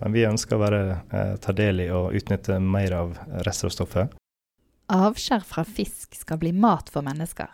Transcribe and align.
Men 0.00 0.14
vi 0.16 0.26
ønsker 0.28 0.56
å 0.56 0.62
være, 0.62 0.82
eh, 1.12 1.34
ta 1.36 1.52
del 1.52 1.84
i 1.84 1.90
og 1.92 2.14
utnytte 2.16 2.60
mer 2.60 2.92
av 2.96 3.18
restråstoffet. 3.46 4.16
Avskjær 4.90 5.44
fra 5.46 5.64
fisk 5.64 6.16
skal 6.18 6.40
bli 6.40 6.52
mat 6.52 6.88
for 6.90 7.06
mennesker. 7.06 7.50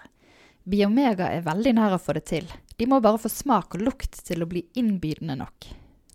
Biomega 0.66 1.28
er 1.30 1.44
veldig 1.46 1.74
nær 1.76 1.94
å 1.94 2.02
få 2.02 2.14
det 2.16 2.24
til. 2.26 2.46
De 2.78 2.86
må 2.86 3.00
bare 3.02 3.20
få 3.20 3.30
smak 3.30 3.76
og 3.76 3.84
lukt 3.86 4.24
til 4.24 4.42
å 4.42 4.48
bli 4.48 4.64
innbydende 4.74 5.36
nok. 5.38 5.68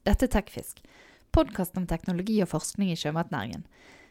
Dette 0.03 0.25
er 0.25 0.33
Tekfisk, 0.33 0.81
podkast 1.31 1.77
om 1.77 1.85
teknologi 1.87 2.41
og 2.41 2.49
forskning 2.51 2.91
i 2.91 2.97
sjømatnæringen. 2.99 3.63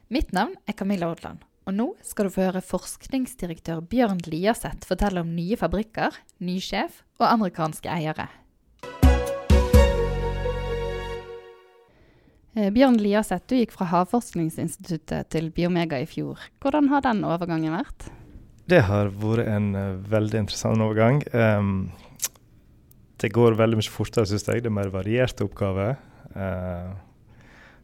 Mitt 0.09 0.33
navn 0.33 0.55
er 0.67 0.77
Camilla 0.79 1.11
Odland, 1.11 1.43
og 1.67 1.77
nå 1.77 1.89
skal 2.07 2.27
du 2.27 2.35
få 2.35 2.47
høre 2.47 2.63
forskningsdirektør 2.65 3.83
Bjørn 3.91 4.23
Liaseth 4.27 4.89
fortelle 4.89 5.23
om 5.25 5.35
nye 5.35 5.59
fabrikker, 5.61 6.17
ny 6.41 6.57
sjef 6.63 7.03
og 7.21 7.29
amerikanske 7.29 7.91
eiere. 7.91 8.31
Bjørn 12.75 12.99
Liaseth, 13.01 13.47
du 13.49 13.57
gikk 13.57 13.73
fra 13.73 13.87
Havforskningsinstituttet 13.89 15.31
til 15.33 15.49
Biomega 15.55 16.01
i 16.03 16.09
fjor. 16.09 16.41
Hvordan 16.61 16.91
har 16.93 17.05
den 17.07 17.23
overgangen 17.25 17.73
vært? 17.73 18.11
Det 18.71 18.85
har 18.87 19.11
vært 19.19 19.49
en 19.51 19.73
uh, 19.75 19.99
veldig 20.11 20.45
interessant 20.45 20.83
overgang. 20.85 21.23
Um, 21.35 21.91
det 23.21 23.33
går 23.35 23.59
veldig 23.59 23.81
mye 23.81 23.93
fortere, 23.93 24.29
syns 24.29 24.47
jeg. 24.47 24.63
Det 24.63 24.71
er 24.71 24.77
mer 24.77 24.93
varierte 24.93 25.47
oppgaver. 25.47 25.97
Uh, 26.37 26.93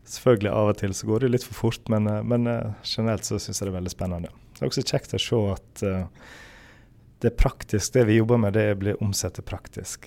selvfølgelig 0.06 0.52
av 0.52 0.72
og 0.72 0.78
til 0.82 0.94
så 0.94 1.08
går 1.08 1.24
det 1.24 1.32
litt 1.34 1.46
for 1.46 1.58
fort, 1.66 1.90
men, 1.92 2.06
uh, 2.10 2.20
men 2.22 2.46
generelt 2.86 3.26
så 3.26 3.40
syns 3.42 3.58
jeg 3.58 3.66
det 3.66 3.72
er 3.72 3.78
veldig 3.80 3.94
spennende. 3.96 4.34
Det 4.56 4.62
er 4.62 4.70
også 4.70 4.86
kjekt 4.86 5.16
å 5.16 5.22
se 5.22 5.40
at 5.52 5.82
det 7.20 7.32
er 7.32 7.34
praktisk, 7.36 7.94
det 7.96 8.06
vi 8.08 8.20
jobber 8.20 8.38
med, 8.40 8.54
det 8.56 8.76
blir 8.80 9.02
omsatt 9.04 9.36
til 9.36 9.44
praktisk 9.48 10.06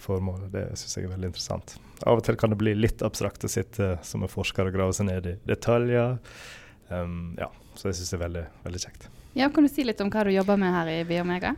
formål. 0.00 0.48
Det 0.52 0.66
syns 0.80 0.98
jeg 0.98 1.06
er 1.06 1.14
veldig 1.14 1.30
interessant. 1.30 1.78
Av 2.08 2.20
og 2.20 2.24
til 2.24 2.38
kan 2.40 2.52
det 2.52 2.58
bli 2.60 2.74
litt 2.78 3.02
abstrakt 3.04 3.44
å 3.44 3.50
sitte 3.50 3.94
som 4.06 4.24
en 4.24 4.30
forsker 4.30 4.68
og 4.68 4.76
grave 4.76 4.94
seg 4.96 5.10
ned 5.10 5.26
i 5.28 5.34
detaljer. 5.48 6.16
Um, 6.88 7.34
ja, 7.38 7.50
så 7.76 7.90
jeg 7.90 8.00
syns 8.00 8.12
det 8.12 8.16
er 8.18 8.22
veldig, 8.24 8.44
veldig 8.64 8.82
kjekt. 8.84 9.10
Ja, 9.38 9.50
Kan 9.52 9.66
du 9.66 9.70
si 9.70 9.84
litt 9.86 10.00
om 10.02 10.10
hva 10.10 10.24
du 10.26 10.32
jobber 10.34 10.58
med 10.60 10.72
her 10.74 10.90
i 10.90 11.02
Biomega? 11.06 11.54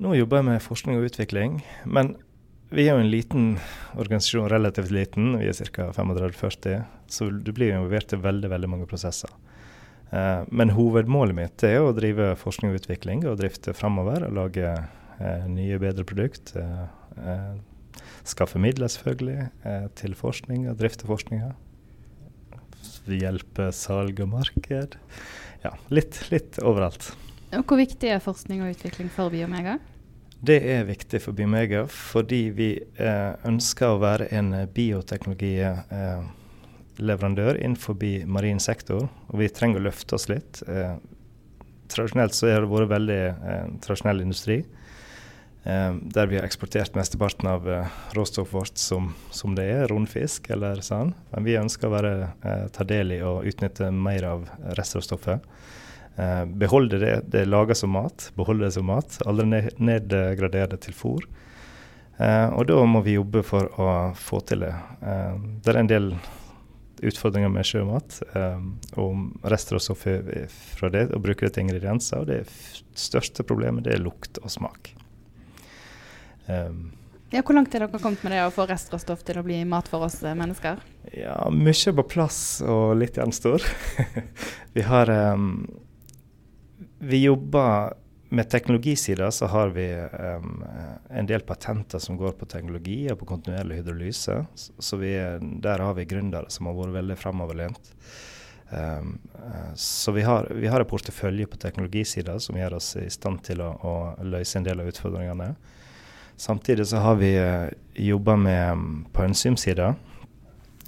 Nå 0.00 0.14
jobber 0.16 0.40
jeg 0.40 0.48
med 0.48 0.64
forskning 0.64 1.00
og 1.00 1.08
utvikling. 1.08 1.58
Men 1.84 2.14
vi 2.70 2.86
er 2.86 2.96
jo 2.96 3.02
en 3.02 3.10
liten 3.10 3.48
organisasjon, 3.98 4.48
relativt 4.52 4.94
liten. 4.94 5.34
Vi 5.40 5.50
er 5.50 5.72
ca. 5.74 5.90
35-40. 5.96 6.86
Så 7.12 7.30
du 7.30 7.52
blir 7.56 7.74
involvert 7.74 8.14
i 8.14 8.20
veldig, 8.22 8.50
veldig 8.52 8.70
mange 8.70 8.88
prosesser. 8.90 9.32
Uh, 10.12 10.46
men 10.54 10.74
hovedmålet 10.76 11.34
mitt 11.34 11.66
er 11.66 11.80
å 11.82 11.94
drive 11.96 12.36
forskning 12.38 12.70
og 12.70 12.84
utvikling 12.84 13.26
og 13.26 13.40
drifte 13.40 13.74
framover 13.74 14.28
og 14.28 14.36
lage 14.38 14.76
uh, 14.76 15.46
nye, 15.50 15.80
bedre 15.82 16.06
produkter. 16.06 16.62
Uh, 16.62 17.06
Eh, 17.16 17.54
skaffe 18.26 18.58
midler, 18.62 18.88
selvfølgelig, 18.92 19.40
eh, 19.64 19.86
til 19.98 20.12
forskning 20.18 20.60
og 20.70 20.78
drifte 20.80 21.06
forskninga. 21.08 21.50
Hjelpe 23.06 23.64
salg 23.74 24.20
og 24.24 24.28
marked. 24.32 24.90
Ja, 25.62 25.72
litt, 25.94 26.14
litt 26.32 26.52
overalt. 26.62 27.02
Og 27.54 27.64
Hvor 27.64 27.76
viktig 27.78 28.08
er 28.10 28.18
forskning 28.22 28.62
og 28.64 28.70
utvikling 28.74 29.08
for 29.12 29.30
Biomega? 29.30 29.78
Det 30.46 30.62
er 30.68 30.84
viktig 30.84 31.20
for 31.24 31.32
Biomega 31.36 31.86
fordi 31.88 32.50
vi 32.54 32.76
eh, 32.76 33.32
ønsker 33.48 33.86
å 33.88 33.98
være 34.02 34.28
en 34.36 34.68
bioteknologileverandør 34.74 37.54
eh, 37.56 37.64
innenfor 37.64 37.94
marin 38.28 38.60
sektor. 38.60 39.08
Og 39.30 39.38
vi 39.40 39.48
trenger 39.48 39.80
å 39.80 39.86
løfte 39.88 40.14
oss 40.18 40.28
litt. 40.28 40.62
Eh, 40.68 40.94
tradisjonelt 41.88 42.34
så 42.36 42.46
har 42.52 42.60
det 42.62 42.72
vært 42.72 42.92
veldig 42.92 43.22
eh, 43.22 43.66
tradisjonell 43.84 44.20
industri. 44.26 44.58
Eh, 45.66 45.94
der 46.14 46.26
vi 46.30 46.38
har 46.38 46.46
eksportert 46.46 46.94
mesteparten 46.94 47.48
av 47.50 47.66
eh, 47.70 47.94
råstoffet 48.14 48.54
vårt 48.54 48.78
som, 48.78 49.08
som, 49.34 49.56
det 49.58 49.64
er, 49.66 49.88
rundfisk 49.90 50.50
eller 50.54 50.78
sånn. 50.84 51.10
Men 51.32 51.48
vi 51.48 51.58
ønsker 51.58 51.88
å 51.88 51.94
være, 51.96 52.12
eh, 52.46 52.66
ta 52.76 52.86
del 52.86 53.16
i 53.16 53.22
og 53.26 53.48
utnytte 53.50 53.90
mer 53.90 54.28
av 54.30 54.46
restråstoffet. 54.78 55.42
Eh, 56.16 56.44
beholde 56.46 57.00
det 57.02 57.16
det 57.32 57.42
er 57.42 57.50
laga 57.50 57.74
som 57.74 57.90
mat, 57.96 58.30
beholde 58.38 58.68
det 58.68 58.76
som 58.78 58.86
mat. 58.86 59.18
Aldri 59.26 59.66
nedgradere 59.76 60.76
det 60.76 60.84
til 60.86 60.96
fôr. 60.96 61.26
Og 62.16 62.62
da 62.64 62.78
må 62.88 63.02
vi 63.04 63.18
jobbe 63.18 63.42
for 63.44 63.66
å 63.76 63.86
få 64.16 64.38
til 64.48 64.62
det. 64.64 64.70
Det 65.60 65.68
er 65.68 65.78
en 65.82 65.90
del 65.90 66.06
utfordringer 67.04 67.50
med 67.52 67.66
sjømat 67.68 68.20
eh, 68.32 68.62
og 69.00 69.48
restråstoffet 69.52 70.30
fra 70.78 70.90
det, 70.92 71.08
og 71.12 71.24
bruke 71.26 71.46
det 71.46 71.56
til 71.56 71.66
ingredienser. 71.66 72.22
Og 72.22 72.30
det 72.30 72.44
største 72.96 73.44
problemet 73.46 73.86
det 73.86 73.96
er 73.96 74.04
lukt 74.04 74.40
og 74.42 74.52
smak. 74.52 74.94
Um, 76.46 76.92
ja, 77.34 77.42
hvor 77.42 77.56
langt 77.56 77.74
er 77.74 77.82
dere 77.82 77.98
kommet 77.98 78.22
med 78.22 78.36
det 78.36 78.44
å 78.46 78.52
få 78.54 78.68
restråstoff 78.70 79.24
til 79.26 79.40
å 79.40 79.44
bli 79.46 79.58
mat 79.66 79.88
for 79.90 80.06
oss 80.06 80.20
eh, 80.22 80.36
mennesker? 80.38 80.78
Ja, 81.10 81.40
Mye 81.50 81.94
på 81.98 82.04
plass 82.06 82.38
og 82.62 82.94
litt 83.00 83.18
gjenstår. 83.18 83.66
vi 84.76 84.84
har 84.86 85.10
um, 85.10 85.64
Vi 87.02 87.24
jobber 87.24 87.96
med 88.28 88.50
teknologisida 88.50 89.30
så 89.30 89.46
har 89.50 89.74
vi 89.74 89.86
um, 89.94 90.64
en 91.10 91.26
del 91.26 91.42
patenter 91.46 91.98
som 92.02 92.16
går 92.18 92.34
på 92.38 92.46
teknologi 92.50 93.04
og 93.10 93.20
på 93.20 93.28
kontinuerlig 93.34 93.80
hydrolyse. 93.80 94.40
Så 94.54 94.98
vi, 94.98 95.12
der 95.62 95.82
har 95.82 95.94
vi 95.94 96.06
gründere 96.06 96.50
som 96.50 96.66
har 96.70 96.78
vært 96.78 96.96
veldig 97.00 97.18
framoverlent. 97.20 97.92
Um, 98.70 99.18
så 99.78 100.14
vi 100.14 100.24
har, 100.26 100.50
vi 100.54 100.66
har 100.66 100.82
en 100.82 100.90
portefølje 100.90 101.46
på 101.46 101.58
teknologisida 101.62 102.38
som 102.42 102.58
gjør 102.58 102.80
oss 102.80 102.96
i 102.98 103.06
stand 103.10 103.44
til 103.46 103.62
å, 103.62 103.70
å 103.78 103.96
løse 104.26 104.58
en 104.58 104.66
del 104.66 104.82
av 104.82 104.90
utfordringene. 104.90 105.52
Samtidig 106.36 106.86
så 106.86 106.96
har 106.96 107.14
vi 107.14 107.32
uh, 107.40 107.68
jobba 107.94 108.36
med 108.36 108.72
um, 108.72 109.06
På 109.12 109.22
enzymsida 109.22 109.94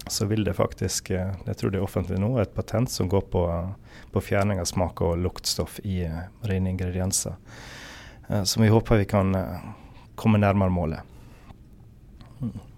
så 0.09 0.25
vil 0.25 0.45
det 0.45 0.55
faktisk, 0.57 1.11
uh, 1.11 1.35
jeg 1.47 1.57
tror 1.57 1.71
det 1.71 1.81
er 1.81 1.85
offentlig 1.85 2.19
nå, 2.21 2.31
et 2.41 2.55
patent 2.55 2.91
som 2.91 3.09
går 3.09 3.27
på, 3.33 3.43
uh, 3.49 3.99
på 4.13 4.23
fjerning 4.25 4.61
av 4.61 4.69
smak 4.69 5.03
og 5.05 5.19
luktstoff 5.21 5.81
i 5.85 6.01
rene 6.49 6.73
ingredienser. 6.73 7.37
Som 8.45 8.63
vi 8.63 8.69
håper 8.69 9.01
vi 9.01 9.07
kan 9.09 9.33
komme 10.21 10.41
nærmere 10.41 10.69
målet. 10.69 11.18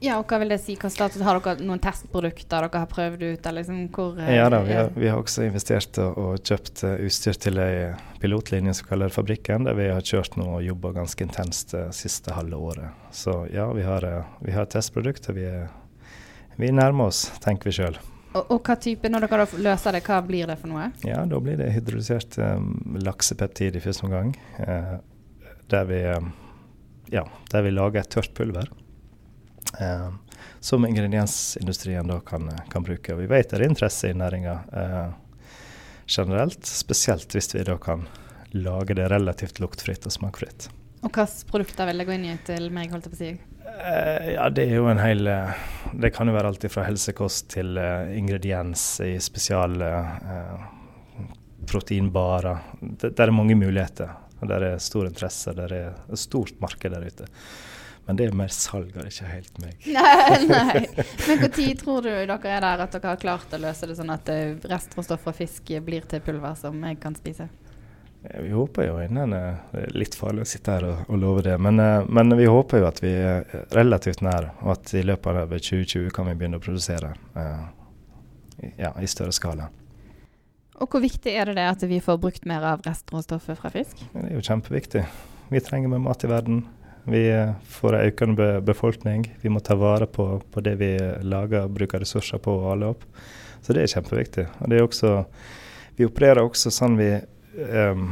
Ja, 0.01 0.17
og 0.17 0.31
hva 0.31 0.39
vil 0.41 0.53
det 0.55 0.61
si? 0.63 0.75
Hva 0.81 0.89
status 0.93 1.21
Har 1.25 1.37
dere 1.43 1.67
noen 1.67 1.81
testprodukter 1.83 2.65
dere 2.65 2.83
har 2.83 2.89
prøvd 2.89 3.25
ut? 3.27 3.49
Liksom, 3.57 3.81
hvor, 3.93 4.17
ja 4.25 4.49
da, 4.53 4.63
vi 4.65 4.77
har, 4.77 4.93
vi 4.97 5.11
har, 5.11 5.21
også 5.21 5.45
investert 5.45 5.99
og, 6.01 6.39
kjøpt 6.47 6.85
uh, 6.87 6.95
utstyr 7.05 7.37
til 7.41 7.61
ei 7.61 7.91
pilotlinje 8.23 8.79
som 8.79 8.89
kaller 8.89 9.13
Fabrikken, 9.13 9.67
der 9.69 9.77
vi 9.77 9.91
har 9.93 10.05
kjørt 10.05 10.39
nå 10.41 10.47
og 10.57 10.65
jobba 10.65 10.95
ganske 10.97 11.27
intenst 11.27 11.75
det 11.77 11.85
uh, 11.91 11.93
siste 11.97 12.33
halve 12.37 12.57
året. 12.57 13.05
Så 13.13 13.43
ja, 13.53 13.69
vi 13.77 13.85
har, 13.85 14.07
vi 14.41 14.57
har 14.57 14.71
testprodukter. 14.73 15.37
Vi, 15.37 15.47
vi 16.61 16.73
nærmer 16.73 17.13
oss, 17.13 17.27
tenker 17.45 17.69
vi 17.69 17.77
sjøl. 17.81 18.01
Og, 18.31 18.45
og, 18.47 18.59
hva 18.65 18.77
type, 18.81 19.11
når 19.11 19.27
dere 19.27 19.49
løser 19.61 19.97
det, 19.97 20.05
hva 20.07 20.21
blir 20.25 20.49
det 20.49 20.57
for 20.61 20.73
noe? 20.73 20.89
Ja, 21.05 21.25
Da 21.29 21.41
blir 21.43 21.59
det 21.61 21.73
hydrolysert 21.75 22.39
um, 22.39 22.95
laksepeptid 23.03 23.77
i 23.77 23.83
første 23.85 24.07
omgang. 24.07 24.37
der 25.71 25.85
vi 25.91 26.05
ja, 27.11 27.25
der 27.51 27.63
vi 27.67 27.73
lager 27.75 28.01
et 28.01 28.11
tørt 28.15 28.33
pulver 28.39 28.71
eh, 29.79 30.09
som 30.61 30.87
ingrediensindustrien 30.87 32.09
da 32.09 32.21
kan, 32.21 32.51
kan, 32.71 32.83
bruke. 32.83 33.15
Vi 33.15 33.27
vet 33.27 33.51
det 33.51 33.61
er 33.61 33.69
interesse 33.69 34.11
i 34.11 34.17
næringa 34.17 34.57
eh, 34.73 35.13
generelt, 36.07 36.67
spesielt 36.67 37.35
hvis 37.35 37.55
vi 37.55 37.65
da 37.65 37.79
kan 37.79 38.07
lage 38.51 38.97
det 38.99 39.09
relativt 39.13 39.61
luktfritt 39.61 40.07
og 40.07 40.13
smakfritt. 40.13 40.69
Og 41.01 41.09
hvilke 41.15 41.49
produkter 41.49 41.89
vil 41.89 42.03
det 42.03 42.09
gå 42.09 42.17
inn 42.17 42.27
i 42.29 42.35
til 42.45 42.69
meg? 42.75 42.91
holdt 42.93 43.09
jeg 43.09 43.15
på 43.15 43.19
å 43.19 43.23
si? 43.23 43.31
Eh, 43.71 44.33
ja, 44.35 44.51
Det 44.51 44.67
er 44.67 44.81
jo 44.81 44.91
en 44.91 45.01
hel 45.01 45.31
eh, 45.31 45.63
Det 45.95 46.11
kan 46.13 46.29
jo 46.29 46.35
være 46.35 46.51
alt 46.51 46.67
fra 46.73 46.85
helsekost 46.85 47.49
til 47.55 47.79
ingrediens 48.17 48.83
i 49.05 49.15
spesiale 49.23 49.89
uh, 50.27 50.69
proteinbarer. 51.71 52.59
Det, 52.81 53.15
det, 53.15 53.25
er 53.25 53.33
mange 53.33 53.57
muligheter. 53.57 54.13
og 54.41 54.49
Det 54.49 54.61
er 54.61 54.79
stor 54.83 55.09
interesse. 55.09 55.55
Det 55.57 55.67
er 55.71 55.77
et 55.81 56.21
stort 56.21 56.59
marked 56.61 56.93
der 56.93 57.07
ute. 57.07 57.29
Men 58.07 58.19
det 58.19 58.27
er 58.27 58.35
mer 58.35 58.51
salg 58.51 58.97
av 58.99 59.07
ikke 59.07 59.29
helt 59.31 59.59
meg. 59.63 59.87
nei, 59.97 60.39
nei. 60.49 60.85
Men 61.29 61.43
når 61.45 61.75
tror 61.79 62.03
du 62.03 62.11
dere 62.11 62.37
er 62.57 62.65
der 62.65 62.85
at 62.87 62.95
dere 62.97 63.13
har 63.13 63.21
klart 63.23 63.53
å 63.55 63.61
løse 63.63 63.87
det 63.87 63.97
sånn 63.99 64.11
at 64.11 64.31
eh, 64.33 64.57
restråstoff 64.71 65.23
fra 65.27 65.35
fisk 65.37 65.71
blir 65.87 66.09
til 66.11 66.23
pulver 66.25 66.57
som 66.59 66.81
jeg 66.89 66.99
kan 67.03 67.15
spise? 67.19 67.47
Vi 68.21 68.51
håper 68.53 68.85
jo 68.85 68.99
innen 69.01 69.33
Det 69.33 69.81
er 69.81 69.95
litt 69.97 70.15
farlig 70.19 70.45
å 70.45 70.49
sitte 70.49 70.75
her 70.75 70.85
og, 70.85 71.05
og 71.09 71.21
love 71.23 71.45
det, 71.47 71.57
men, 71.63 71.81
eh, 71.81 72.05
men, 72.09 72.37
vi 72.37 72.49
håper 72.51 72.83
jo 72.83 72.89
at 72.91 73.01
vi 73.05 73.13
er 73.17 73.47
relativt 73.77 74.25
nær, 74.27 74.51
og 74.61 74.75
at 74.77 74.93
i 74.95 75.05
løpet 75.07 75.45
av 75.45 75.55
2020 75.55 76.11
kan 76.15 76.29
vi 76.29 76.37
begynne 76.37 76.61
å 76.61 76.65
produsere 76.65 77.15
uh, 77.37 77.69
ja, 78.77 78.93
i 79.01 79.09
større 79.09 79.33
skala. 79.33 79.71
Og 80.81 80.89
Hvor 80.89 81.03
viktig 81.05 81.33
er 81.37 81.49
det, 81.49 81.59
det 81.61 81.67
at 81.69 81.83
vi 81.89 82.01
får 82.01 82.21
brukt 82.21 82.47
mer 82.49 82.65
av 82.65 82.85
restråstoffet 82.87 83.59
fra 83.61 83.73
fisk? 83.73 84.05
Det 84.13 84.27
er 84.27 84.37
jo 84.37 84.45
kjempeviktig. 84.45 85.03
Vi 85.51 85.61
trenger 85.65 85.93
mer 85.93 86.01
mat 86.05 86.25
i 86.25 86.31
verden. 86.31 86.63
Vi 87.05 87.53
får 87.65 87.97
en 87.97 88.09
økende 88.11 88.49
befolkning. 88.61 89.25
Vi 89.41 89.49
må 89.49 89.61
ta 89.61 89.75
vare 89.75 90.07
på, 90.07 90.43
på, 90.51 90.61
det 90.61 90.75
vi 90.81 90.91
lager 91.23 91.65
og 91.65 91.77
bruker 91.77 92.03
ressurser 92.03 92.43
på 92.43 92.59
å 92.59 92.67
hale 92.71 92.91
opp. 92.95 93.07
Så 93.63 93.77
det 93.77 93.85
er 93.85 93.95
kjempeviktig. 93.95 94.47
Og 94.61 94.73
det 94.73 94.79
er 94.79 94.85
også, 94.87 95.15
vi 95.97 96.09
opererer 96.09 96.43
også 96.45 96.73
sånn 96.75 96.99
vi 97.01 97.13
um, 97.17 98.11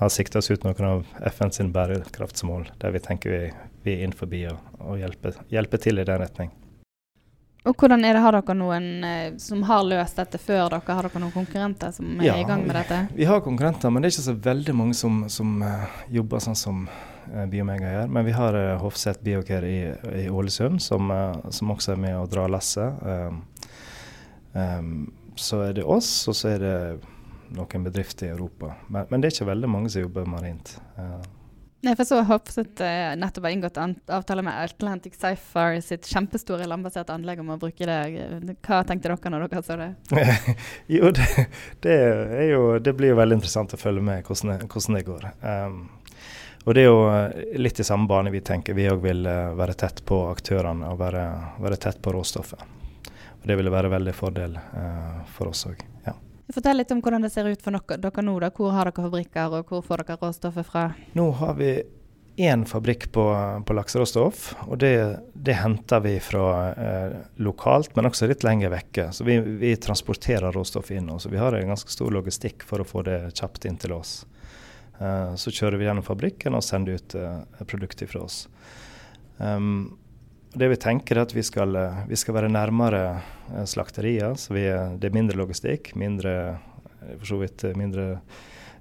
har 0.00 0.08
sikta 0.12 0.40
oss 0.40 0.50
ut 0.50 0.64
noen 0.64 0.86
av 0.88 1.04
FNs 1.32 1.60
bærekraftsmål, 1.72 2.70
der 2.80 2.96
vi 2.96 3.04
tenker 3.04 3.36
vi, 3.36 3.42
vi 3.84 3.96
er 3.98 4.06
innenfor 4.06 4.32
og, 4.52 4.72
og 4.80 4.98
hjelper, 5.00 5.36
hjelper 5.52 5.84
til 5.84 6.00
i 6.00 6.08
den 6.08 6.24
retning. 6.24 6.52
Og 7.68 7.76
hvordan 7.76 8.04
er 8.08 8.16
det, 8.16 8.22
Har 8.24 8.32
dere 8.32 8.54
noen 8.56 9.04
eh, 9.04 9.32
som 9.36 9.62
har 9.68 9.84
løst 9.84 10.16
dette 10.16 10.38
før 10.40 10.70
dere? 10.72 10.94
Har 10.96 11.04
dere 11.04 11.20
noen 11.20 11.34
konkurrenter 11.34 11.92
som 11.92 12.14
er 12.16 12.30
Ja, 12.30 12.36
i 12.40 12.46
gang 12.48 12.64
med 12.64 12.72
dette? 12.78 13.02
Vi 13.12 13.28
har 13.28 13.42
konkurrenter, 13.44 13.92
men 13.92 14.00
det 14.00 14.08
er 14.08 14.14
ikke 14.16 14.28
så 14.30 14.36
veldig 14.48 14.74
mange 14.78 14.96
som, 14.96 15.26
som 15.28 15.58
uh, 15.60 15.84
jobber 16.08 16.40
sånn 16.40 16.56
som 16.56 16.86
Biomega 17.50 17.92
gjør. 17.94 18.12
Men 18.16 18.26
vi 18.26 18.34
har 18.36 18.56
uh, 18.58 18.76
Hofseth 18.82 19.22
Biocare 19.24 19.70
i, 19.70 19.80
i 20.24 20.26
Ålesund, 20.30 20.82
som, 20.82 21.10
eh, 21.14 21.50
som 21.54 21.72
også 21.74 21.94
er 21.94 22.02
med 22.02 22.18
å 22.18 22.28
dra 22.30 22.46
lasset. 22.50 23.02
Um, 24.52 25.12
så 25.38 25.60
er 25.68 25.76
det 25.78 25.86
oss, 25.86 26.10
og 26.28 26.36
så 26.36 26.54
er 26.56 26.62
det 26.64 26.76
noen 27.54 27.84
bedrifter 27.86 28.28
i 28.28 28.32
Europa. 28.34 28.74
Men, 28.88 29.06
men 29.10 29.20
det 29.20 29.30
er 29.30 29.36
ikke 29.36 29.52
veldig 29.52 29.70
mange 29.70 29.92
som 29.92 30.04
jobber 30.04 30.26
marint. 30.28 30.74
Uh, 30.98 31.20
Nei, 31.80 31.94
for 31.96 32.04
så 32.04 32.18
Hofseth 32.28 32.84
uh, 32.84 33.14
nettopp 33.16 33.46
har 33.46 33.54
inngått 33.54 33.78
avtale 33.80 34.42
med 34.44 34.56
Atlantic 34.66 35.14
Cypher 35.16 35.78
sitt 35.80 36.04
kjempestore 36.10 36.66
landbaserte 36.68 37.14
anlegg 37.14 37.40
om 37.40 37.54
å 37.54 37.56
bruke 37.62 37.88
det. 37.88 38.00
Hva 38.66 38.82
tenkte 38.84 39.08
dere 39.08 39.32
når 39.32 39.46
dere 39.48 39.62
så 39.64 39.78
det? 39.80 39.88
jo, 40.98 41.08
det, 41.16 41.46
det, 41.86 41.96
jo, 42.50 42.60
det 42.84 42.94
blir 42.98 43.14
jo 43.14 43.20
veldig 43.22 43.40
interessant 43.40 43.72
å 43.72 43.80
følge 43.80 44.04
med 44.10 44.28
hvordan 44.28 44.66
hvordan 44.66 44.98
det 44.98 45.06
går. 45.08 45.26
Um, 45.40 45.80
og 46.64 46.74
det 46.76 46.82
er 46.84 46.88
jo 46.88 47.60
litt 47.62 47.80
i 47.80 47.86
samme 47.86 48.08
bane 48.10 48.32
vi 48.32 48.42
tenker. 48.44 48.76
Vi 48.76 48.88
òg 48.90 49.00
vil 49.04 49.24
uh, 49.26 49.52
være 49.58 49.76
tett 49.80 50.02
på 50.06 50.22
aktørene 50.28 50.90
og 50.92 50.98
være, 51.00 51.24
være, 51.62 51.78
tett 51.80 52.02
på 52.02 52.12
råstoffet. 52.16 52.64
Og 53.40 53.46
Det 53.48 53.56
ville 53.56 53.72
være 53.72 53.92
veldig 53.92 54.16
fordel 54.16 54.58
uh, 54.58 55.22
for 55.32 55.52
oss 55.54 55.64
òg. 55.70 55.80
Ja. 56.04 56.16
Fortell 56.52 56.82
litt 56.82 56.92
om 56.92 57.00
hvordan 57.00 57.24
det 57.24 57.32
ser 57.32 57.48
ut 57.48 57.62
for 57.62 57.72
dere, 57.72 58.26
nå. 58.26 58.36
Da. 58.42 58.50
Hvor 58.52 58.74
har 58.76 58.90
dere 58.90 59.06
fabrikker, 59.06 59.56
og 59.56 59.72
hvor 59.72 59.86
får 59.86 60.04
dere 60.04 60.20
råstoffet 60.20 60.68
fra? 60.68 60.90
Nå 61.16 61.30
har 61.40 61.56
vi 61.56 61.72
én 62.40 62.64
fabrikk 62.64 63.12
på, 63.12 63.24
på 63.66 63.74
lakseråstoff, 63.74 64.54
og 64.66 64.78
det, 64.78 65.18
det, 65.34 65.58
henter 65.60 66.00
vi 66.00 66.14
fra 66.24 66.44
eh, 66.72 67.16
lokalt, 67.36 67.92
men 67.96 68.08
også 68.08 68.30
litt 68.30 68.44
lenger 68.46 68.72
vekke. 68.72 69.10
Så 69.12 69.26
vi, 69.28 69.36
vi 69.60 69.74
transporterer 69.76 70.52
råstoff 70.52 70.90
inn. 70.94 71.10
Så 71.20 71.28
vi 71.28 71.40
har 71.40 71.52
en 71.52 71.74
ganske 71.74 71.92
stor 71.92 72.12
logistikk 72.14 72.64
for 72.66 72.80
å 72.80 72.88
få 72.88 73.04
det 73.06 73.18
kjapt 73.34 73.68
inn 73.68 73.76
til 73.80 73.92
oss. 73.98 74.22
Eh, 75.00 75.34
så 75.40 75.52
kjører 75.52 75.80
vi 75.80 75.88
gjennom 75.88 76.04
fabrikken 76.04 76.56
og 76.56 76.64
sender 76.64 77.00
ut 77.00 77.16
eh, 77.16 77.64
produkter 77.64 78.10
fra 78.10 78.24
oss. 78.26 78.44
Um, 79.38 79.96
det 80.52 80.66
vi 80.72 80.80
tenker 80.82 81.16
er 81.16 81.24
at 81.24 81.32
vi 81.32 81.44
skal, 81.46 81.76
vi 82.10 82.18
skal 82.18 82.34
være 82.34 82.50
nærmere 82.50 83.20
slakterier. 83.70 84.34
så 84.34 84.54
vi, 84.56 84.64
Det 84.98 85.06
er 85.06 85.14
mindre 85.14 85.38
logistikk, 85.38 85.94
mindre, 85.94 86.58
for 87.20 87.26
så 87.30 87.38
vidt 87.38 87.64
mindre 87.78 88.08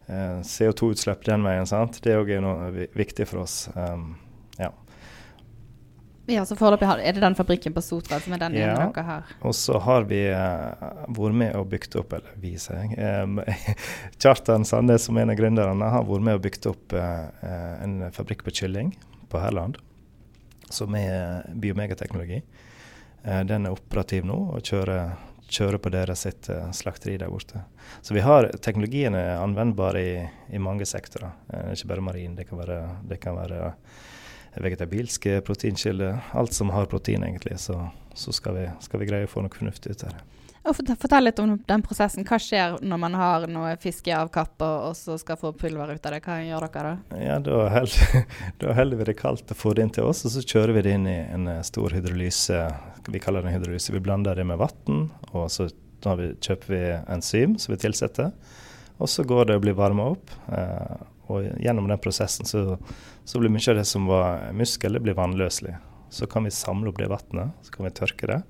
eh, 0.09 0.41
CO2-utslipp 0.41 1.23
den 1.29 1.45
veien. 1.45 1.69
sant? 1.69 2.01
Det 2.01 2.11
er 2.11 2.23
òg 2.23 2.33
noe 2.41 2.87
viktig 2.97 3.27
for 3.29 3.45
oss. 3.45 3.69
Um, 3.75 4.15
ja. 4.57 4.73
Ja, 6.29 6.43
så 6.45 6.55
foreløpig 6.57 6.87
Er 7.01 7.15
det 7.15 7.23
den 7.23 7.35
fabrikken 7.37 7.73
på 7.73 7.81
Sotra 7.81 8.19
som 8.21 8.35
er 8.35 8.41
den 8.43 8.57
ja, 8.59 8.73
dere 8.77 9.03
har? 9.05 9.29
Og 9.45 9.55
så 9.57 9.79
har 9.81 10.05
vi 10.09 10.21
uh, 10.29 10.89
vært 11.15 11.37
med 11.41 11.55
og 11.57 11.69
bygd 11.71 11.97
opp, 12.01 12.13
eller 12.19 12.35
vi, 12.41 12.53
sier 12.61 12.83
jeg. 12.85 12.97
Um, 13.23 13.39
Kjartan 14.21 14.67
Sandnes, 14.67 15.07
som 15.07 15.17
er 15.17 15.25
en 15.25 15.33
av 15.33 15.39
gründerne, 15.39 15.91
har 15.95 16.05
vært 16.05 16.25
med 16.27 16.37
og 16.37 16.43
bygd 16.45 16.67
opp 16.69 16.93
uh, 16.93 17.29
en 17.81 18.03
fabrikk 18.15 18.45
på 18.45 18.53
kylling 18.61 18.93
på 19.29 19.41
Herland 19.41 19.79
som 20.69 20.93
er 20.93 21.47
biomegateknologi. 21.57 22.43
Uh, 23.25 23.41
den 23.49 23.65
er 23.65 23.73
operativ 23.73 24.27
nå 24.29 24.37
og 24.53 24.61
kjører, 24.61 25.15
kjører 25.49 25.81
på 25.81 25.93
deres 25.95 26.27
sitt 26.27 26.51
slakteri 26.77 27.17
der 27.17 27.33
borte. 27.33 27.63
Så 28.05 28.13
vi 28.13 28.21
har 28.21 28.51
teknologien 28.61 29.17
er 29.17 29.39
anvendbar 29.41 29.97
i, 29.97 30.21
i 30.53 30.61
mange 30.61 30.85
sektorer, 30.85 31.33
ikke 31.73 31.89
bare 31.89 32.05
marin. 32.05 32.37
Det 32.37 32.45
kan 32.45 32.61
være, 32.61 32.79
det 33.09 33.17
kan 33.23 33.39
være 33.39 33.73
vegetabilske 34.55 35.41
proteinkilder. 35.45 36.19
Alt 36.31 36.53
som 36.53 36.69
har 36.73 36.89
protein, 36.89 37.23
egentlig. 37.23 37.59
Så, 37.59 37.77
så 38.13 38.33
skal, 38.35 38.57
vi, 38.57 38.67
skal, 38.81 39.01
vi, 39.01 39.09
greie 39.09 39.27
å 39.27 39.31
få 39.31 39.43
noe 39.45 39.53
fornuftig 39.55 39.95
ut 39.95 40.05
av 40.07 40.15
det. 40.15 40.25
Fortell 40.69 41.23
litt 41.23 41.39
om 41.39 41.55
den 41.67 41.81
prosessen. 41.81 42.25
Hva 42.27 42.37
skjer 42.41 42.75
når 42.85 42.99
man 43.01 43.15
har 43.17 43.45
noe 43.49 43.71
fiskeavkapp 43.81 44.61
og, 44.65 44.89
og 44.89 44.97
så 44.97 45.15
skal 45.17 45.39
få 45.39 45.53
pulver 45.57 45.95
ut 45.95 46.05
av 46.05 46.13
det? 46.13 46.21
Hva 46.25 46.39
gjør 46.43 46.67
dere 46.67 46.91
da? 46.91 47.19
Ja, 47.23 47.37
Da 48.61 48.75
holder 48.77 48.99
vi 48.99 49.07
det 49.09 49.17
kaldt 49.21 49.53
og 49.53 49.59
får 49.59 49.77
det 49.77 49.85
inn 49.85 49.93
til 49.97 50.09
oss, 50.11 50.25
og 50.27 50.35
så 50.35 50.43
kjører 50.43 50.75
vi 50.77 50.85
det 50.85 50.95
inn 50.99 51.07
i 51.09 51.19
en 51.23 51.47
eh, 51.49 51.61
stor 51.65 51.95
hydrolyse. 51.95 52.63
Vi 53.09 53.23
kaller 53.23 53.45
det 53.45 53.55
hydrolyse. 53.55 53.95
Vi 53.95 54.03
blander 54.03 54.37
det 54.37 54.45
med 54.45 54.59
vann, 54.61 55.07
og 55.31 55.47
så 55.53 55.69
vi, 56.19 56.33
kjøper 56.43 56.73
vi 56.75 56.83
enzym 57.15 57.55
som 57.59 57.73
vi 57.73 57.81
tilsetter. 57.81 58.35
Og 58.99 59.09
så 59.09 59.23
går 59.23 59.49
det 59.49 59.57
og 59.57 59.63
blir 59.63 59.79
varma 59.79 60.11
opp. 60.13 60.35
Eh, 60.51 61.07
og 61.29 61.45
gjennom 61.61 61.87
den 61.89 62.01
prosessen 62.01 62.47
så, 62.49 62.77
så, 63.23 63.39
blir 63.39 63.51
mye 63.53 63.71
av 63.71 63.79
det 63.79 63.85
som 63.85 64.09
var 64.09 64.49
muskel, 64.57 64.97
det 64.97 65.03
blir 65.05 65.17
vannløselig. 65.17 65.75
Så 66.09 66.27
kan 66.27 66.47
vi 66.47 66.51
samle 66.53 66.89
opp 66.89 66.97
det 66.97 67.09
vannet, 67.11 67.53
så 67.61 67.73
kan 67.73 67.85
vi 67.85 67.93
tørke 67.93 68.29
det. 68.31 68.41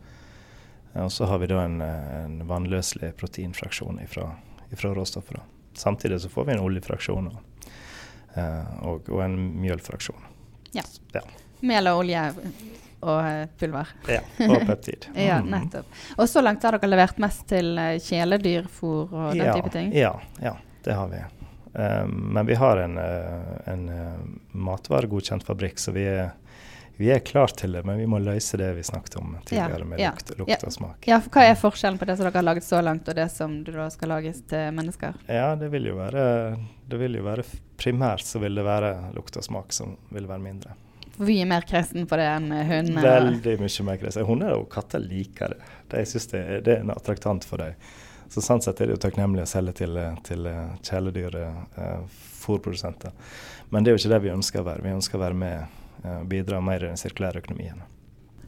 Og 1.03 1.11
så 1.11 1.27
har 1.29 1.41
vi 1.43 1.49
da 1.51 1.61
en, 1.67 1.81
en 1.81 2.41
vannløselig 2.47 3.11
proteinfraksjon 3.19 3.99
fra 4.09 4.93
råstoffet. 4.95 5.41
Samtidig 5.73 6.21
så 6.21 6.29
får 6.29 6.45
vi 6.45 6.55
en 6.55 6.63
oljefraksjon 6.65 7.29
og, 7.29 7.69
eh, 8.33 8.71
og, 8.87 9.09
og 9.09 9.23
en 9.23 9.37
mjølfraksjon. 9.61 10.25
Ja. 10.75 10.83
ja. 11.13 11.21
Mel 11.59 11.91
og 11.91 12.01
olje 12.01 12.23
og 12.99 13.19
eh, 13.23 13.43
pulver. 13.59 13.93
Ja, 14.11 14.21
og 14.49 14.65
peptid. 14.67 15.07
ja, 15.29 15.39
mm. 15.39 15.51
nettopp. 15.53 15.99
Og 16.17 16.29
så 16.29 16.43
langt 16.43 16.63
har 16.67 16.77
dere 16.77 16.91
levert 16.91 17.19
mest 17.21 17.45
til 17.51 17.77
eh, 17.79 17.97
kjæledyrfôr 18.03 19.03
og 19.07 19.35
den 19.35 19.45
ja, 19.45 19.55
type 19.55 19.75
ting? 19.75 19.93
Ja, 19.95 20.15
ja, 20.43 20.57
det 20.83 20.97
har 20.99 21.11
vi. 21.13 21.23
Um, 21.73 22.13
men 22.33 22.47
vi 22.49 22.57
har 22.57 22.81
en, 22.81 22.97
en 23.69 23.83
matvaregodkjent 24.51 25.45
fabrikk, 25.45 25.79
så 25.79 25.93
vi 25.95 26.07
er 26.09 26.31
vi 26.99 27.07
er 27.15 27.19
klar 27.19 27.47
til 27.47 27.71
det, 27.71 27.85
men 27.87 27.95
vi 27.95 28.05
må 28.11 28.17
løse 28.19 28.57
det 28.59 28.73
vi 28.75 28.81
snakket 28.83 29.13
om 29.21 29.37
tidligere, 29.47 29.85
med 29.87 30.01
ja, 30.01 30.09
lukt, 30.11 30.33
lukt 30.35 30.51
ja. 30.51 30.57
og 30.67 30.73
smak. 30.73 31.05
Ja, 31.07 31.21
for 31.23 31.31
Hva 31.31 31.45
er 31.47 31.55
forskjellen 31.55 31.99
på 32.01 32.07
det 32.09 32.17
som 32.19 32.27
dere 32.27 32.41
har 32.41 32.43
laget 32.43 32.65
så 32.67 32.81
langt, 32.83 33.07
og 33.07 33.15
det 33.15 33.27
som 33.31 33.53
du 33.63 33.69
da 33.71 33.85
skal 33.93 34.11
lages 34.11 34.41
til 34.51 34.73
mennesker? 34.75 35.15
Ja, 35.31 35.53
Det 35.55 35.69
vil 35.71 35.87
jo 35.87 35.95
være, 35.95 36.25
det 36.91 36.99
vil 36.99 37.15
jo 37.15 37.23
være 37.23 37.47
Primært 37.79 38.27
så 38.27 38.41
vil 38.43 38.59
det 38.59 38.67
være 38.67 38.91
lukt 39.15 39.39
og 39.39 39.47
smak 39.47 39.71
som 39.71 39.95
vil 40.11 40.27
være 40.27 40.43
mindre. 40.43 40.75
Vi 41.23 41.37
er 41.39 41.47
mer 41.47 41.63
kresen 41.67 42.03
på 42.03 42.19
det 42.19 42.27
enn 42.33 42.51
hund. 42.51 42.99
Veldig 42.99 43.55
mye 43.63 43.87
mer 43.87 44.03
kresen. 44.03 44.27
Hunder 44.27 44.57
og 44.57 44.67
katter 44.75 44.99
liker 44.99 45.55
det. 45.55 45.71
De 45.95 46.03
syns 46.03 46.27
det, 46.33 46.43
det, 46.67 46.75
er 46.81 46.83
en 46.83 46.91
attraktant 46.91 47.47
for 47.47 47.63
dem. 47.63 47.79
Så 48.29 48.43
Sånn 48.45 48.61
sett 48.61 48.79
er 48.81 48.89
det 48.89 48.97
jo 48.97 49.01
takknemlig 49.01 49.43
å 49.43 49.49
selge 49.49 49.73
til, 49.81 49.97
til 50.25 50.45
kjæledyr, 50.85 51.37
eh, 51.41 52.01
fôrprodusenter. 52.43 53.15
Men 53.69 53.83
det 53.83 53.91
er 53.91 53.97
jo 53.97 54.03
ikke 54.03 54.13
det 54.13 54.23
vi 54.25 54.33
ønsker 54.33 54.61
å 54.61 54.67
være. 54.67 54.85
Vi 54.85 54.97
ønsker 54.97 55.17
å 55.17 55.23
være 55.23 55.39
med 55.39 55.77
og 55.99 56.29
bidra 56.31 56.61
mer 56.63 56.83
i 56.83 56.87
den 56.87 56.99
sirkulære 56.99 57.41
økonomien. 57.41 57.81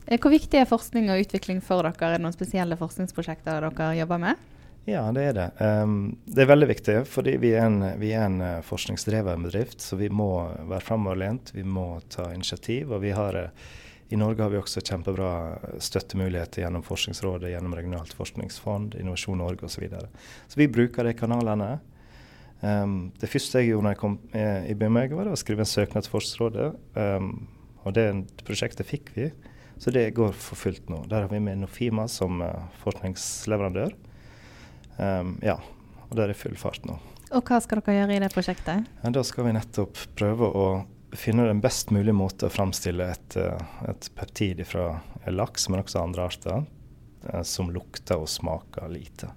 Eh, 0.06 0.20
hvor 0.20 0.32
viktig 0.34 0.62
er 0.62 0.70
forskning 0.70 1.10
og 1.12 1.26
utvikling 1.26 1.62
for 1.66 1.84
dere? 1.84 1.98
Er 1.98 2.16
det 2.16 2.24
noen 2.24 2.36
spesielle 2.36 2.78
forskningsprosjekter 2.80 3.68
dere 3.68 3.92
jobber 4.00 4.22
med? 4.22 4.48
Ja, 4.90 5.04
det 5.14 5.24
er 5.30 5.36
det. 5.38 5.50
Um, 5.62 6.16
det 6.26 6.42
er 6.42 6.50
veldig 6.50 6.68
viktig, 6.72 6.96
fordi 7.06 7.36
vi 7.42 7.52
er 7.54 7.68
en, 7.68 7.84
vi 8.02 8.16
er 8.18 8.26
en 8.26 8.40
forskningsdreven 8.66 9.46
bedrift. 9.46 9.82
Så 9.82 10.00
vi 10.00 10.10
må 10.10 10.32
være 10.72 10.82
framoverlent, 10.88 11.54
vi 11.54 11.66
må 11.66 12.00
ta 12.10 12.32
initiativ. 12.34 12.90
Og 12.90 13.04
vi 13.04 13.14
har, 13.14 13.38
i 14.12 14.18
Norge 14.20 14.44
har 14.44 14.52
vi 14.52 14.60
også 14.60 14.82
kjempebra 14.84 15.30
støttemuligheter 15.80 16.66
gjennom 16.66 16.84
Forskningsrådet, 16.84 17.54
gjennom 17.54 17.76
regionalt 17.78 18.12
forskningsfond, 18.18 18.98
Innovasjon 19.00 19.40
Norge 19.40 19.64
osv. 19.64 19.78
Så, 19.78 19.84
videre. 19.86 20.10
så 20.52 20.60
vi 20.60 20.68
bruker 20.68 21.08
de 21.08 21.14
kanalene. 21.16 21.70
Um, 22.60 23.14
det 23.22 23.30
første 23.32 23.62
jeg 23.62 23.72
gjorde 23.72 23.88
når 23.88 23.96
jeg 23.96 24.02
kom 24.04 24.20
eh, 24.38 24.68
i 24.70 24.76
BMG, 24.78 25.16
var 25.16 25.32
å 25.32 25.40
skrive 25.40 25.64
en 25.64 25.72
søknad 25.72 26.06
til 26.06 26.14
Forskningsrådet. 26.18 26.68
Um, 27.00 27.32
og 27.86 27.96
det 27.96 28.06
prosjektet 28.44 28.90
fikk 28.90 29.14
vi, 29.16 29.32
så 29.82 29.96
det 29.96 30.10
går 30.18 30.36
for 30.36 30.60
fullt 30.60 30.92
nå. 30.92 31.06
Der 31.10 31.24
har 31.24 31.32
vi 31.32 31.40
med 31.42 31.64
Nofima 31.64 32.10
som 32.12 32.44
uh, 32.44 32.68
forskningsleverandør. 32.84 33.96
Um, 35.00 35.38
ja, 35.42 35.56
og 36.10 36.18
der 36.20 36.30
er 36.30 36.38
full 36.38 36.60
fart 36.60 36.84
nå. 36.86 37.00
Og 37.32 37.48
hva 37.48 37.64
skal 37.64 37.80
dere 37.80 38.02
gjøre 38.02 38.20
i 38.20 38.24
det 38.26 38.36
prosjektet? 38.36 38.92
Ja, 39.02 39.16
da 39.16 39.24
skal 39.24 39.48
vi 39.48 39.56
nettopp 39.56 40.04
prøve 40.20 40.52
å 40.52 40.66
finne 41.14 41.48
den 41.48 41.62
best 41.62 41.92
mulige 41.92 42.16
måte 42.16 42.48
å 42.48 42.54
framstille 42.54 43.12
et, 43.14 43.38
uh, 43.38 43.60
et 43.90 44.10
peptid 44.16 44.64
fra 44.68 45.02
laks, 45.28 45.68
men 45.70 45.84
også 45.84 46.02
andre 46.04 46.28
arter, 46.30 46.64
uh, 47.28 47.44
som 47.48 47.72
lukter 47.74 48.22
og 48.22 48.30
smaker 48.32 48.92
lite. 48.92 49.32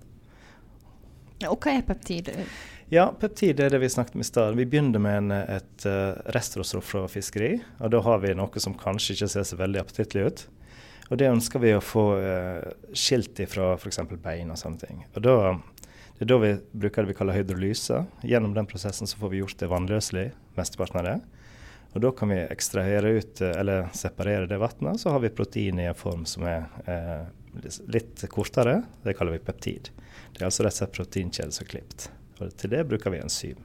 Og 1.48 1.58
hva 1.60 1.74
er 1.74 1.84
peptid? 1.84 2.30
Ja, 2.92 3.08
peptid 3.20 3.60
er 3.60 3.72
det 3.72 3.80
vi 3.82 3.90
snakket 3.90 4.16
om 4.16 4.22
i 4.22 4.28
stad. 4.28 4.56
Vi 4.56 4.68
begynner 4.70 5.02
med 5.02 5.18
en, 5.24 5.34
et 5.34 5.86
uh, 5.88 6.14
restråstoff 6.36 6.92
fra 6.94 7.06
fiskeri. 7.10 7.56
og 7.80 7.92
Da 7.92 8.00
har 8.06 8.22
vi 8.22 8.34
noe 8.38 8.62
som 8.62 8.76
kanskje 8.78 9.16
ikke 9.16 9.32
ser 9.34 9.48
så 9.48 9.58
veldig 9.60 9.82
appetittlig 9.82 10.26
ut. 10.28 10.44
Og 11.10 11.18
Det 11.20 11.28
ønsker 11.28 11.60
vi 11.60 11.74
å 11.76 11.84
få 11.84 12.04
skilt 12.96 13.36
ifra 13.44 13.74
f.eks. 13.74 13.98
bein 14.24 14.48
og 14.48 14.56
sånne 14.56 14.86
ting. 14.86 15.02
Og 15.12 15.20
da, 15.26 15.34
Det 16.16 16.24
er 16.24 16.30
da 16.30 16.38
vi 16.40 16.52
bruker 16.72 17.04
det 17.04 17.12
vi 17.12 17.16
kaller 17.18 17.36
hydrolyse. 17.36 17.98
Gjennom 18.24 18.54
den 18.56 18.70
prosessen 18.70 19.10
så 19.10 19.18
får 19.20 19.34
vi 19.34 19.42
gjort 19.42 19.58
det 19.60 19.68
vannløselig, 19.68 20.30
mesteparten 20.56 21.02
av 21.02 21.04
det. 21.10 21.18
Og 21.94 22.02
Da 22.02 22.10
kan 22.12 22.32
vi 22.34 22.40
ekstrahere 22.42 23.14
ut, 23.20 23.40
uh, 23.40 23.52
eller 23.60 23.88
separere 23.94 24.48
det 24.50 24.58
vannet, 24.58 25.00
så 25.00 25.14
har 25.14 25.22
vi 25.22 25.30
protein 25.30 25.78
i 25.78 25.88
en 25.90 25.98
form 25.98 26.24
som 26.26 26.46
er 26.50 26.66
litt 27.86 28.24
kortere. 28.30 28.80
Det 29.02 29.14
kaller 29.14 29.36
vi 29.36 29.44
peptid. 29.46 29.92
Det 30.34 30.42
er 30.42 30.48
altså 30.50 30.66
rett 30.66 30.82
og 30.82 31.06
slett 31.06 31.54
som 31.54 31.62
er 31.62 31.70
klipt. 31.70 32.08
Og 32.42 32.50
til 32.58 32.74
det 32.74 32.82
bruker 32.90 33.14
vi 33.14 33.22
enzym. 33.22 33.62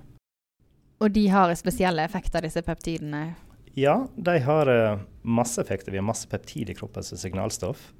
Og 0.99 1.11
de 1.11 1.27
har 1.31 1.53
spesielle 1.55 2.03
effekter, 2.03 2.43
disse 2.43 2.61
peptidene? 2.61 3.35
Ja, 3.73 4.07
de 4.15 4.39
har 4.39 4.67
eh, 4.67 4.99
masse 5.21 5.61
effekter. 5.61 5.91
Vi 5.91 5.97
har 5.97 6.03
masse 6.03 6.27
peptid 6.27 6.69
i 6.69 6.75
kroppen 6.75 7.03
som 7.03 7.17
signalstoff. 7.17 7.93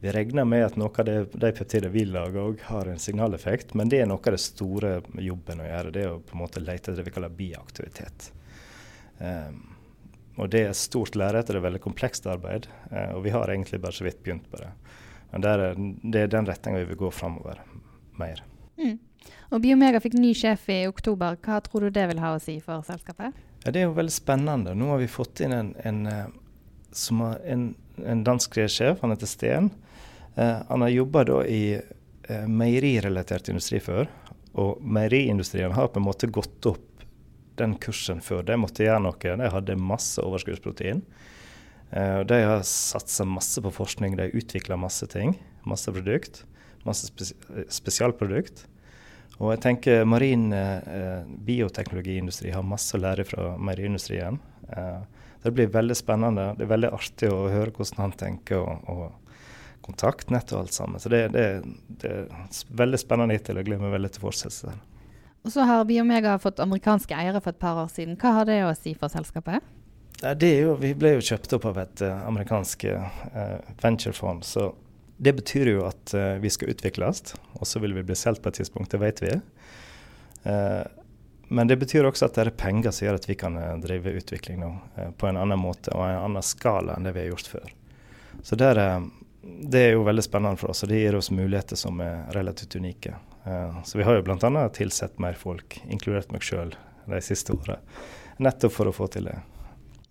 Vi 0.00 0.12
regner 0.12 0.44
med 0.44 0.64
at 0.64 0.78
noe 0.80 0.92
av 0.98 1.04
det, 1.04 1.18
de 1.32 1.50
peptidene 1.52 1.92
vi 1.92 2.04
lager 2.08 2.40
òg 2.40 2.64
har 2.68 2.88
en 2.88 3.00
signaleffekt, 3.00 3.74
men 3.74 3.92
det 3.92 4.02
er 4.02 4.08
noe 4.08 4.20
av 4.20 4.36
det 4.36 4.40
store 4.42 4.96
jobben 5.20 5.60
å 5.60 5.68
gjøre. 5.68 5.92
Det 5.92 6.02
er 6.04 6.14
å 6.14 6.22
på 6.24 6.36
en 6.36 6.42
måte 6.42 6.62
lete 6.64 6.90
etter 6.90 6.98
det 6.98 7.06
vi 7.08 7.14
kaller 7.14 7.36
biaktivitet. 7.36 8.30
Um, 9.18 9.60
og 10.40 10.50
det 10.50 10.64
er 10.66 10.76
stort 10.78 11.14
lerret, 11.18 11.46
det 11.46 11.58
er 11.58 11.62
veldig 11.64 11.82
komplekst 11.84 12.26
arbeid, 12.26 12.66
uh, 12.90 13.14
og 13.14 13.24
vi 13.26 13.34
har 13.34 13.50
egentlig 13.52 13.80
bare 13.82 13.94
så 13.94 14.06
vidt 14.06 14.22
begynt 14.24 14.48
på 14.50 14.60
det. 14.62 14.70
Men 15.32 15.44
det 15.44 15.50
er, 15.50 15.78
det 16.02 16.20
er 16.20 16.32
den 16.32 16.46
retninga 16.46 16.82
vi 16.82 16.90
vil 16.92 17.02
gå 17.06 17.10
framover 17.14 17.62
mer. 18.18 18.42
Mm. 18.78 18.98
Og 19.54 19.62
Biomega 19.62 20.00
fikk 20.02 20.16
ny 20.18 20.32
sjef 20.36 20.68
i 20.72 20.84
oktober. 20.90 21.38
Hva 21.42 21.60
tror 21.64 21.86
du 21.86 21.94
det 21.94 22.06
vil 22.10 22.22
ha 22.22 22.34
å 22.34 22.42
si 22.42 22.56
for 22.62 22.84
selskapet? 22.86 23.34
Ja, 23.64 23.70
Det 23.70 23.80
er 23.80 23.88
jo 23.88 23.96
veldig 23.96 24.14
spennende. 24.14 24.74
Nå 24.76 24.90
har 24.92 25.00
vi 25.00 25.10
fått 25.10 25.40
inn 25.44 25.54
en, 25.54 25.72
en, 25.84 26.06
eh, 26.06 27.34
en, 27.54 27.68
en 28.04 28.24
dansk 28.26 28.58
sjef, 28.68 29.00
han 29.00 29.14
heter 29.14 29.30
Sten. 29.30 29.70
Eh, 30.34 30.58
han 30.68 30.84
har 30.84 30.92
jobba 30.92 31.44
i 31.46 31.62
eh, 31.78 32.46
meierirelatert 32.46 33.48
industri 33.52 33.80
før, 33.80 34.10
og 34.54 34.82
meieriindustrien 34.82 35.74
har 35.74 35.90
på 35.90 36.02
en 36.02 36.08
måte 36.08 36.30
gått 36.30 36.66
opp 36.70 36.93
den 37.60 37.76
kursen 37.82 38.20
før. 38.24 38.42
det 38.42 38.58
måtte 38.58 38.86
gjøre 38.86 39.02
noe. 39.04 39.36
De 39.38 39.50
hadde 39.50 39.76
masse 39.78 40.22
overskuddsprotein. 40.22 41.02
Eh, 41.90 42.20
de 42.28 42.40
har 42.42 42.62
satsa 42.66 43.26
masse 43.28 43.62
på 43.62 43.72
forskning, 43.74 44.16
de 44.16 44.28
har 44.28 44.36
utvikla 44.36 44.76
masse 44.76 45.06
ting. 45.06 45.36
Masse 45.64 45.92
produkt. 45.92 46.44
Masse 46.84 47.10
spesialprodukt. 47.72 48.66
Og 49.40 49.50
jeg 49.54 49.62
tenker 49.64 50.06
marin 50.06 50.52
eh, 50.54 51.24
bioteknologiindustri 51.46 52.52
har 52.54 52.66
masse 52.66 52.94
å 52.94 53.02
lære 53.02 53.26
fra 53.26 53.54
meieriindustrien. 53.58 54.38
Eh, 54.68 55.26
det 55.44 55.52
blir 55.52 55.72
veldig 55.72 55.96
spennende. 55.98 56.52
Det 56.58 56.66
er 56.66 56.74
veldig 56.74 56.94
artig 56.96 57.30
å 57.32 57.46
høre 57.52 57.74
hvordan 57.74 58.06
han 58.06 58.18
tenker. 58.18 58.62
og, 58.62 58.88
og 58.88 59.20
kontaktnett 59.84 60.52
og 60.52 60.64
alt 60.64 60.72
sammen. 60.72 61.00
Så 61.00 61.10
det, 61.12 61.28
det, 61.34 61.62
det 62.00 62.10
er 62.10 62.60
veldig 62.76 63.00
spennende 63.00 63.36
hittil. 63.36 63.60
Jeg 63.60 63.68
gleder 63.68 63.84
meg 63.84 63.96
veldig 63.98 64.10
til 64.14 64.24
fortsettelse. 64.24 64.72
Og 65.44 65.52
så 65.52 65.60
har 65.68 65.84
Biomega 65.84 66.38
fått 66.40 66.60
amerikanske 66.64 67.16
eiere 67.16 67.40
for 67.44 67.52
et 67.52 67.60
par 67.60 67.76
år 67.82 67.90
siden. 67.92 68.16
Hva 68.20 68.32
har 68.38 68.46
det 68.48 68.62
å 68.64 68.72
si 68.78 68.94
for 68.96 69.12
selskapet? 69.12 69.60
Jo, 70.24 70.72
vi 70.80 70.94
ble 70.96 71.18
jo 71.18 71.24
kjøpt 71.26 71.52
opp 71.58 71.66
av 71.68 71.82
et 71.82 72.00
uh, 72.00 72.22
amerikansk 72.30 72.86
uh, 72.88 73.18
venturefond. 73.82 74.46
Så 74.48 74.70
det 75.20 75.34
betyr 75.36 75.74
jo 75.74 75.82
at 75.84 76.14
uh, 76.16 76.38
vi 76.40 76.48
skal 76.52 76.72
utvikles, 76.72 77.34
og 77.58 77.68
så 77.68 77.82
vil 77.84 77.92
vi 77.98 78.06
bli 78.08 78.16
solgt 78.16 78.40
på 78.40 78.48
et 78.48 78.60
tidspunkt. 78.62 78.94
Det 78.94 79.02
vet 79.02 79.20
vi. 79.24 79.34
men 81.48 81.68
det 81.68 81.76
betyr 81.76 82.04
også 82.04 82.26
at 82.26 82.34
det 82.36 82.42
er 82.44 82.56
penger 82.60 82.92
som 82.92 83.06
gjør 83.06 83.16
at 83.16 83.28
vi 83.28 83.36
kan 83.40 83.54
drive 83.80 84.12
utvikling 84.20 84.58
nå 84.60 84.72
på 85.16 85.28
en 85.28 85.38
annen 85.40 85.60
måte 85.60 85.92
og 85.96 86.04
en 86.04 86.18
annen 86.18 86.44
skala 86.44 86.96
enn 86.96 87.06
det 87.06 87.14
vi 87.16 87.22
har 87.22 87.30
gjort 87.32 87.48
før. 87.48 87.70
Så 88.44 88.56
der, 88.60 88.80
det 89.40 89.80
er 89.80 89.94
jo 89.94 90.04
veldig 90.04 90.24
spennende 90.24 90.60
for 90.60 90.74
oss, 90.74 90.84
og 90.84 90.92
det 90.92 91.00
gir 91.00 91.16
oss 91.16 91.30
muligheter 91.32 91.80
som 91.80 92.00
er 92.04 92.26
relativt 92.36 92.76
unike. 92.76 93.14
Uh, 93.46 93.82
så 93.84 94.00
vi 94.00 94.06
har 94.06 94.18
jo 94.18 94.26
bl.a. 94.26 94.68
tilsett 94.74 95.18
mer 95.22 95.36
folk, 95.38 95.80
inkludert 95.88 96.32
meg 96.32 96.44
sjøl, 96.44 96.74
de 97.06 97.24
siste 97.24 97.52
åra. 97.56 97.80
Nettopp 98.42 98.72
for 98.74 98.90
å 98.90 98.94
få 98.94 99.08
til 99.12 99.28
det. 99.30 99.38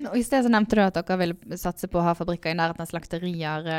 Og 0.10 0.18
I 0.18 0.24
sted 0.26 0.44
så 0.44 0.52
nevnte 0.52 0.78
du 0.78 0.82
at 0.84 0.98
dere 0.98 1.20
vil 1.22 1.34
satse 1.60 1.88
på 1.92 2.00
å 2.00 2.04
ha 2.08 2.16
fabrikker 2.18 2.52
i 2.52 2.58
nærheten 2.58 2.84
av 2.84 2.90
slakterier. 2.90 3.70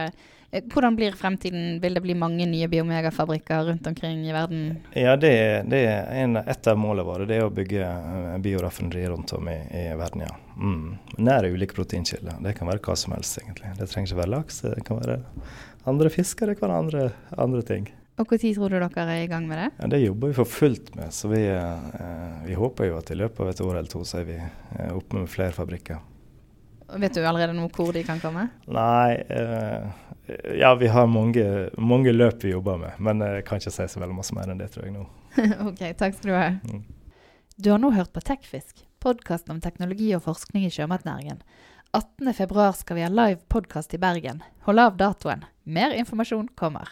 Eh, 0.51 0.63
hvordan 0.71 0.97
blir 0.97 1.17
fremtiden? 1.19 1.81
Vil 1.83 1.99
det 1.99 2.03
bli 2.05 2.15
mange 2.17 2.47
nye 2.49 2.69
Biomega-fabrikker 2.71 3.65
rundt 3.69 3.87
omkring 3.91 4.23
i 4.29 4.33
verden? 4.33 4.79
Ja, 4.95 5.17
det 5.21 5.35
det 5.69 5.83
er 5.91 6.07
en, 6.23 6.37
Et 6.37 6.67
av 6.71 6.79
målene 6.79 7.07
våre 7.09 7.27
det 7.27 7.41
er 7.41 7.49
å 7.49 7.51
bygge 7.51 7.83
bioraffinerier 7.83 8.43
bioraffineri 8.47 9.09
rundt 9.11 9.33
om 9.33 9.49
i, 9.49 9.59
i 9.75 9.85
verden. 9.99 10.25
ja. 10.29 10.37
Mm. 10.57 10.99
Nær 11.19 11.51
ulike 11.51 11.75
proteinkilder. 11.75 12.39
Det 12.41 12.55
kan 12.55 12.71
være 12.71 12.83
hva 12.87 12.97
som 12.97 13.13
helst, 13.13 13.39
egentlig. 13.43 13.75
Det 13.79 13.91
trenger 13.91 14.13
ikke 14.13 14.23
være 14.23 14.35
laks, 14.37 14.63
det 14.63 14.87
kan 14.87 15.03
være 15.03 15.21
andre 15.85 16.11
fisker, 16.11 16.47
det 16.47 16.61
kan 16.61 16.71
være 16.71 16.79
andre, 16.79 17.11
andre 17.37 17.63
ting. 17.63 17.91
Og 18.15 18.31
Når 18.31 18.39
tror 18.55 18.71
du 18.71 18.79
dere 18.79 19.11
er 19.11 19.25
i 19.25 19.27
gang 19.27 19.47
med 19.49 19.59
det? 19.59 19.71
Ja, 19.81 19.87
Det 19.89 19.99
jobber 19.99 20.29
vi 20.29 20.35
for 20.35 20.45
fullt 20.45 20.95
med. 20.95 21.13
så 21.13 21.29
vi, 21.29 21.49
eh, 21.49 22.47
vi 22.47 22.55
håper 22.55 22.87
jo 22.87 22.99
at 22.99 23.11
i 23.11 23.15
løpet 23.15 23.41
av 23.41 23.49
et 23.49 23.61
år 23.61 23.79
eller 23.79 23.89
to 23.91 24.05
så 24.05 24.21
er 24.21 24.25
vi 24.25 24.37
eh, 24.37 24.93
oppe 24.95 25.19
med 25.19 25.29
flere 25.29 25.51
fabrikker. 25.53 25.99
Vet 26.95 27.15
du 27.15 27.25
allerede 27.27 27.57
nå 27.57 27.69
hvor 27.75 27.93
de 27.93 28.05
kan 28.05 28.21
komme? 28.21 28.49
Nei, 28.67 29.15
eh, 29.29 29.91
ja 30.61 30.75
vi 30.75 30.87
har 30.87 31.07
mange, 31.07 31.71
mange, 31.77 32.13
løp 32.13 32.45
vi 32.45 32.53
jobber 32.53 32.79
med. 32.79 32.93
Men 33.01 33.19
jeg 33.21 33.45
kan 33.45 33.59
ikke 33.59 33.73
si 33.75 33.89
så 33.89 34.01
veldig 34.01 34.15
masse 34.15 34.35
mer 34.35 34.49
enn 34.49 34.59
det, 34.59 34.71
tror 34.71 34.87
jeg 34.87 34.95
nå. 34.95 35.07
ok, 35.69 35.83
takk 35.99 36.15
skal 36.15 36.31
du 36.31 36.35
ha. 36.37 36.49
Mm. 36.71 36.85
Du 37.57 37.71
har 37.71 37.83
nå 37.83 37.91
hørt 37.91 38.13
på 38.15 38.23
Tekfisk, 38.23 38.87
podkasten 39.03 39.57
om 39.57 39.61
teknologi 39.61 40.15
og 40.15 40.23
forskning 40.23 40.69
i 40.69 40.71
sjømatnæringen. 40.71 41.43
18.2 41.95 42.71
skal 42.79 42.97
vi 42.97 43.07
ha 43.07 43.11
live 43.11 43.43
podkast 43.49 43.95
i 43.95 43.99
Bergen. 43.99 44.43
Hold 44.67 44.79
av 44.79 44.97
datoen. 45.03 45.47
Mer 45.65 45.95
informasjon 45.99 46.51
kommer. 46.55 46.91